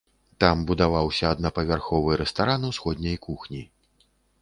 [0.43, 3.63] Там будаваўся аднапавярховы рэстаран усходняй кухні.